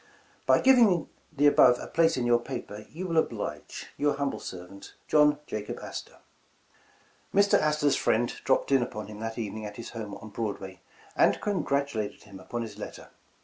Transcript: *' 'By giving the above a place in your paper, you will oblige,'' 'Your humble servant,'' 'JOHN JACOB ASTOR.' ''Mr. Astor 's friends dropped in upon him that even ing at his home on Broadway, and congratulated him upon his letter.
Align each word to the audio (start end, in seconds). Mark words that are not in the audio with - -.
*' 0.25 0.45
'By 0.47 0.61
giving 0.61 1.09
the 1.31 1.45
above 1.45 1.77
a 1.77 1.85
place 1.85 2.17
in 2.17 2.25
your 2.25 2.39
paper, 2.39 2.87
you 2.89 3.05
will 3.05 3.17
oblige,'' 3.17 3.89
'Your 3.97 4.15
humble 4.15 4.39
servant,'' 4.39 4.95
'JOHN 5.07 5.37
JACOB 5.45 5.77
ASTOR.' 5.79 6.17
''Mr. 7.35 7.59
Astor 7.61 7.91
's 7.91 7.95
friends 7.97 8.39
dropped 8.43 8.71
in 8.71 8.81
upon 8.81 9.05
him 9.05 9.19
that 9.19 9.37
even 9.37 9.59
ing 9.59 9.65
at 9.67 9.77
his 9.77 9.91
home 9.91 10.15
on 10.15 10.29
Broadway, 10.29 10.81
and 11.15 11.39
congratulated 11.39 12.23
him 12.23 12.39
upon 12.39 12.63
his 12.63 12.79
letter. 12.79 13.09